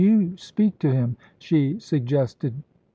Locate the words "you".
0.03-0.35